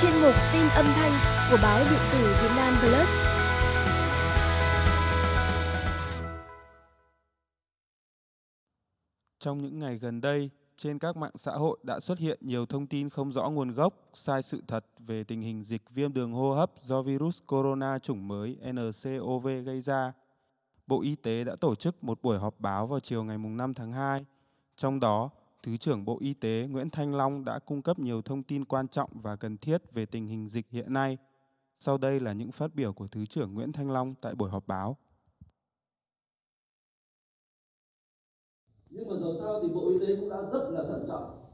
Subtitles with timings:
[0.00, 1.12] chuyên mục tin âm thanh
[1.50, 3.08] của báo điện tử Việt Nam Plus.
[9.40, 12.86] Trong những ngày gần đây, trên các mạng xã hội đã xuất hiện nhiều thông
[12.86, 16.54] tin không rõ nguồn gốc, sai sự thật về tình hình dịch viêm đường hô
[16.54, 20.12] hấp do virus corona chủng mới NCOV gây ra.
[20.86, 23.92] Bộ Y tế đã tổ chức một buổi họp báo vào chiều ngày 5 tháng
[23.92, 24.24] 2.
[24.76, 25.30] Trong đó,
[25.62, 28.88] Thứ trưởng Bộ Y tế Nguyễn Thanh Long đã cung cấp nhiều thông tin quan
[28.88, 31.18] trọng và cần thiết về tình hình dịch hiện nay.
[31.78, 34.66] Sau đây là những phát biểu của Thứ trưởng Nguyễn Thanh Long tại buổi họp
[34.66, 34.96] báo.
[38.90, 41.44] Nhưng mà dù sao thì Bộ Y tế cũng đã rất là thận trọng,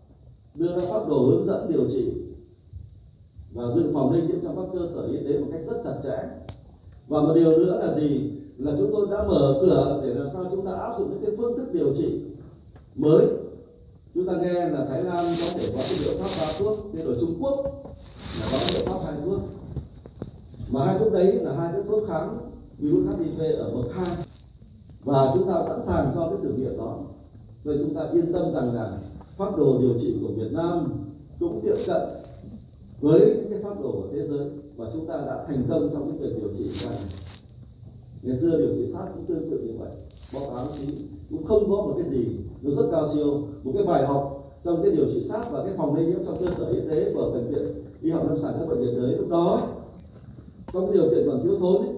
[0.55, 2.13] đưa ra pháp đồ hướng dẫn điều trị
[3.53, 6.01] và dự phòng lây nhiễm trong các cơ sở y tế một cách rất chặt
[6.05, 6.29] chẽ.
[7.09, 8.33] Và một điều nữa là gì?
[8.59, 11.31] Là chúng tôi đã mở cửa để làm sao chúng ta áp dụng những cái
[11.37, 12.25] phương thức điều trị
[12.95, 13.27] mới
[14.15, 17.03] chúng ta nghe là Thái Lan có thể có cái liệu pháp ba thuốc thế
[17.05, 17.57] rồi Trung Quốc
[18.41, 19.41] là có cái liệu pháp hai thuốc
[20.71, 22.39] mà hai thuốc đấy là hai cái thuốc kháng
[22.79, 24.17] virus HIV ở bậc hai.
[25.05, 26.99] Và chúng ta sẵn sàng cho cái thử nghiệm đó.
[27.65, 28.93] Vậy chúng ta yên tâm rằng là
[29.37, 31.05] pháp đồ điều trị của Việt Nam
[31.41, 32.03] cũng tiệm cận
[33.01, 36.11] với những cái pháp đồ của thế giới và chúng ta đã thành công trong
[36.11, 36.99] cái việc điều trị này.
[38.23, 39.91] Ngày xưa điều trị sát cũng tương tự như vậy.
[40.35, 40.87] Báo cáo chí
[41.31, 42.27] cũng không có một cái gì
[42.63, 43.43] nó rất cao siêu.
[43.63, 46.37] Một cái bài học trong cái điều trị sát và cái phòng lây nhiễm trong
[46.41, 49.17] cơ sở y tế của bệnh viện y học lâm sàng các bệnh viện đấy.
[49.19, 49.63] Lúc đó
[50.73, 51.95] trong cái điều kiện còn thiếu thốn ấy,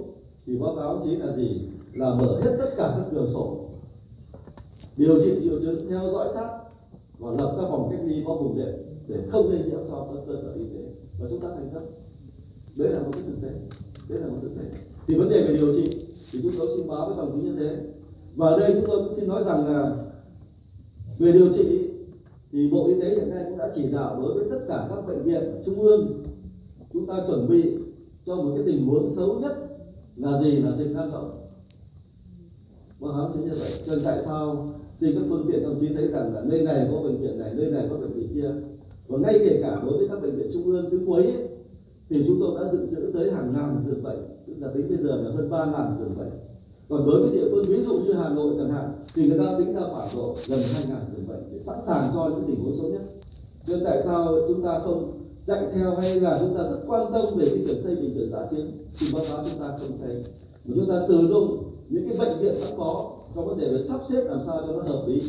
[0.46, 1.60] thì báo cáo chí là gì?
[1.94, 3.56] Là mở hết tất cả các cửa sổ
[4.96, 6.48] điều trị triệu chứng theo dõi sát
[7.18, 8.74] và lập các phòng cách ly có vùng đệm
[9.08, 10.80] để không lây nhiễm cho các cơ sở y tế.
[11.20, 11.86] Và chúng ta thành công.
[12.76, 13.48] Đấy là một cái thực tế.
[14.08, 14.64] Đấy là một thực tế.
[15.06, 15.90] Thì vấn đề về điều trị
[16.32, 17.76] thì chúng tôi xin báo với đồng chí như thế.
[18.36, 19.96] Và ở đây chúng tôi cũng xin nói rằng là
[21.20, 21.88] về điều trị
[22.52, 25.06] thì Bộ Y tế hiện nay cũng đã chỉ đạo đối với tất cả các
[25.06, 26.22] bệnh viện trung ương
[26.92, 27.76] chúng ta chuẩn bị
[28.26, 29.52] cho một cái tình huống xấu nhất
[30.16, 31.40] là gì là dịch lan rộng
[33.00, 33.70] vâng hám chính như vậy.
[33.86, 36.88] Cho nên tại sao thì các phương tiện đồng chí thấy rằng là nơi này
[36.92, 38.50] có bệnh viện này nơi này có bệnh viện kia.
[39.08, 41.48] Và ngay kể cả đối với các bệnh viện trung ương tuyến cuối ấy,
[42.08, 44.18] thì chúng tôi đã dự trữ tới hàng ngàn giường bệnh.
[44.46, 46.30] Tức là tính bây giờ là hơn ba ngàn giường bệnh
[46.90, 49.54] còn đối với địa phương, ví dụ như Hà Nội chẳng hạn, thì người ta
[49.58, 52.64] tính ra khoảng độ gần hai ngàn giường bệnh để sẵn sàng cho những tình
[52.64, 53.02] huống xấu nhất.
[53.68, 55.12] Nên tại sao chúng ta không
[55.46, 58.30] chạy theo hay là chúng ta rất quan tâm về cái việc xây bệnh viện
[58.32, 58.66] giả chiến?
[58.98, 60.24] Thì báo cáo chúng ta không xây.
[60.64, 63.82] Mà chúng ta sử dụng những cái bệnh viện sẵn có trong vấn đề về
[63.82, 65.22] sắp xếp làm sao cho nó hợp lý.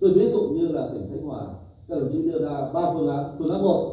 [0.00, 1.46] Tôi ví dụ như là tỉnh Thanh Hóa
[1.88, 3.24] các đồng chí đưa ra ba phương án.
[3.38, 3.90] Phương án một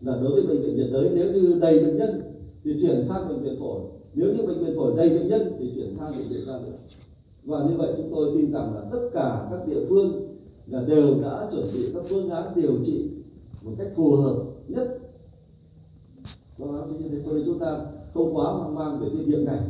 [0.00, 2.22] là đối với bệnh viện nhiệt đới, nếu như đầy bệnh nhân
[2.64, 3.80] thì chuyển sang bệnh viện phổi
[4.14, 6.76] nếu như bệnh viện phổi đầy bệnh nhân thì chuyển sang bệnh viện gia được
[7.44, 10.36] và như vậy chúng tôi tin rằng là tất cả các địa phương
[10.66, 13.10] là đều đã chuẩn bị các phương án điều trị
[13.62, 14.98] một cách phù hợp nhất.
[16.58, 19.44] Do đó như thế cho nên chúng ta không quá hoang mang về cái việc
[19.46, 19.60] này.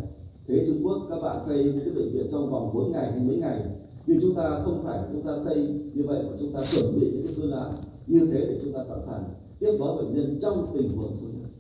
[0.46, 3.20] Thế Trung Quốc, các bạn xây những cái bệnh viện trong vòng 4 ngày hay
[3.24, 3.60] mấy ngày.
[4.06, 5.56] Nhưng chúng ta không phải chúng ta xây
[5.94, 7.70] như vậy mà chúng ta chuẩn bị những cái phương án
[8.06, 9.24] như thế để chúng ta sẵn sàng
[9.58, 11.50] tiếp đón bệnh nhân trong tình huống xấu nhất.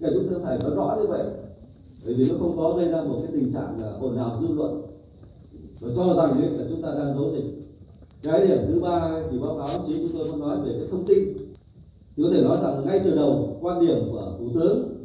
[0.00, 1.24] Để chúng ta phải nói rõ như vậy
[2.06, 4.54] bởi vì nó không có gây ra một cái tình trạng là ồn ào dư
[4.54, 4.82] luận.
[5.80, 7.44] Và cho rằng ấy là chúng ta đang giấu dịch.
[8.22, 11.06] Cái điểm thứ ba thì báo cáo chí chúng tôi muốn nói về cái thông
[11.06, 11.18] tin.
[12.16, 15.04] Thì có thể nói rằng ngay từ đầu, quan điểm của thủ tướng,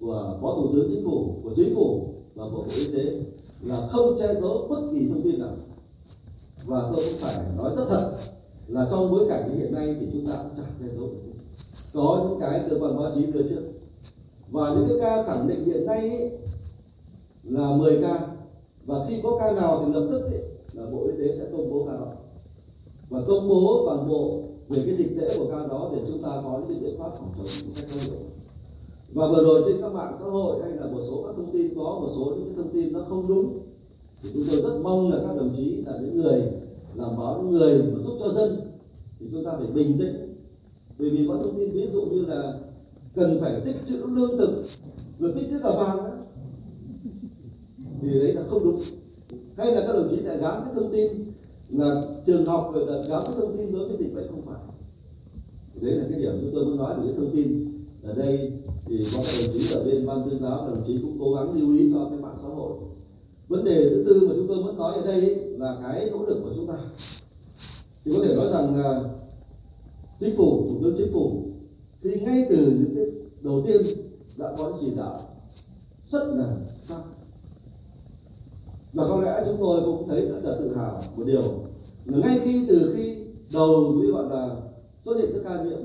[0.00, 3.20] của phó thủ tướng chính phủ, của chính phủ và của bộ y tế
[3.62, 5.56] là không che giấu bất kỳ thông tin nào.
[6.64, 8.12] Và tôi cũng phải nói rất thật
[8.68, 11.08] là trong bối cảnh như hiện nay thì chúng ta cũng chẳng che giấu
[11.94, 13.62] có những cái cơ quan báo chí đưa trước
[14.52, 16.30] và những cái ca khẳng định hiện nay ấy,
[17.44, 18.26] là 10 ca.
[18.86, 20.42] Và khi có ca nào thì lập tức ấy,
[20.72, 22.12] là bộ y tế sẽ công bố ca đó.
[23.10, 26.28] Và công bố toàn bộ về cái dịch tễ của ca đó để chúng ta
[26.44, 28.20] có những biện pháp phòng chống một cách có hiệu.
[29.14, 31.74] Và vừa rồi trên các mạng xã hội hay là một số các thông tin
[31.76, 33.58] có một số những cái thông tin nó không đúng
[34.22, 36.42] thì chúng tôi rất mong là các đồng chí là những người
[36.94, 38.60] làm báo những người mà giúp cho dân
[39.20, 40.36] thì chúng ta phải bình tĩnh.
[40.98, 42.58] Bởi vì có thông tin ví dụ như là
[43.14, 44.64] cần phải tích trữ lương thực,
[45.18, 46.10] rồi tích trữ cả vàng đó
[48.02, 48.80] thì đấy là không đúng.
[49.56, 51.12] Hay là các đồng chí lại gắn cái thông tin
[51.68, 54.60] là trường học rồi là gắn cái thông tin đối với dịch bệnh không phải.
[55.80, 57.72] Đấy là cái điểm chúng tôi muốn nói về cái thông tin.
[58.02, 58.52] Ở đây
[58.86, 61.60] thì có các đồng chí ở bên ban tuyên giáo đồng chí cũng cố gắng
[61.60, 62.72] lưu ý cho cái mạng xã hội.
[63.48, 65.20] Vấn đề thứ tư mà chúng tôi muốn nói ở đây
[65.58, 66.74] là cái nỗ lực của chúng ta.
[68.04, 69.02] Thì có thể nói rằng là
[70.20, 71.42] chính phủ, thủ tướng chính phủ
[72.02, 73.04] thì ngay từ những cái
[73.40, 73.82] đầu tiên,
[74.36, 75.20] đã có chỉ đạo
[76.06, 77.02] rất là sắc
[78.92, 81.42] và có lẽ chúng tôi cũng thấy rất là tự hào một điều
[82.04, 84.56] là ngay khi, từ khi đầu như gọi là
[85.04, 85.78] xuất hiện các ca nhiễm,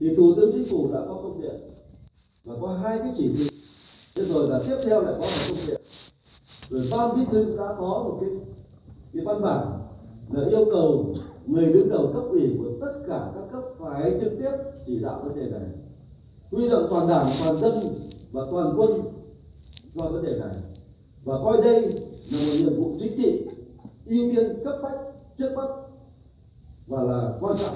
[0.00, 1.54] thì thủ tướng chính phủ đã có công điện
[2.44, 3.48] và có hai cái chỉ thị.
[4.16, 5.80] Thế rồi là tiếp theo lại có một công điện.
[6.70, 8.30] Rồi ban bí thư đã có một cái
[9.12, 9.66] cái văn bản
[10.32, 11.14] là yêu cầu
[11.46, 14.50] người đứng đầu cấp ủy của tất cả các cấp phải trực tiếp
[14.86, 15.68] chỉ đạo vấn đề này.
[16.50, 17.94] Huy động toàn đảng, toàn dân
[18.32, 18.90] và toàn quân
[19.94, 20.54] cho vấn đề này.
[21.24, 21.82] Và coi đây
[22.30, 23.46] là một nhiệm vụ chính trị,
[24.06, 24.98] ưu tiên cấp bách
[25.38, 25.68] trước mắt
[26.86, 27.74] và là quan trọng.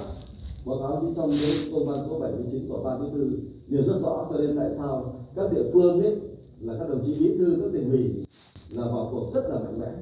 [0.66, 3.30] Báo cáo như trong cái công văn số 79 của ban bí thư
[3.68, 6.16] nêu rất rõ cho nên tại sao các địa phương ấy
[6.60, 8.26] là các đồng chí bí thư, các tỉnh ủy
[8.70, 9.92] là vào cuộc rất là mạnh mẽ,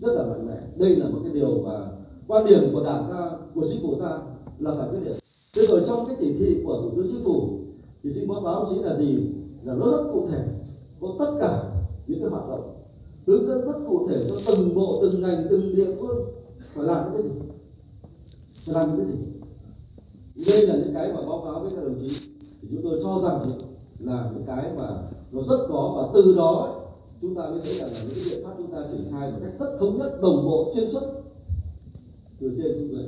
[0.00, 0.56] rất là mạnh mẽ.
[0.76, 1.88] Đây là một cái điều mà
[2.28, 4.18] quan điểm của đảng ta, của chính phủ ta
[4.58, 5.16] là phải quyết liệt.
[5.54, 7.58] Thế rồi trong cái chỉ thị của thủ tướng chính phủ,
[8.02, 9.18] thì xin báo cáo chính là gì?
[9.64, 10.44] Là nó rất cụ thể,
[11.00, 11.62] có tất cả
[12.06, 12.70] những cái hoạt động
[13.26, 16.18] hướng dẫn rất cụ thể cho từng bộ, từng ngành, từng địa phương
[16.74, 17.40] phải làm những cái gì.
[18.66, 19.14] Phải làm những cái gì.
[20.46, 22.16] Đây là những cái mà báo cáo với các đồng chí.
[22.62, 23.58] Thì chúng tôi cho rằng
[23.98, 24.88] là những cái mà
[25.32, 26.80] nó rất có và từ đó
[27.22, 29.38] chúng ta mới thấy rằng là những cái biện pháp chúng ta triển khai một
[29.42, 31.02] cách rất thống nhất, đồng bộ, xuyên suốt
[32.40, 33.04] từ trên xuống dưới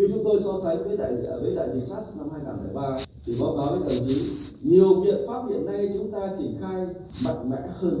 [0.00, 3.56] khi chúng tôi so sánh với đại với đại dịch SARS năm 2003 thì báo
[3.56, 4.22] cáo với đồng chí,
[4.62, 6.86] nhiều biện pháp hiện nay chúng ta triển khai
[7.24, 8.00] mạnh mẽ hơn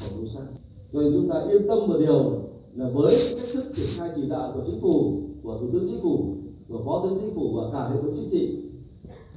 [0.00, 0.48] phòng chống SARS.
[0.92, 2.42] Cho nên chúng ta yên tâm một điều
[2.74, 6.00] là với cách thức triển khai chỉ đạo của chính phủ, của thủ tướng chính
[6.02, 6.34] phủ,
[6.68, 8.56] của phó tướng chính phủ và cả hệ thống chính trị,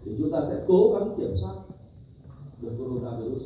[0.06, 1.56] thì chúng ta sẽ cố gắng kiểm soát
[2.62, 3.44] được coronavirus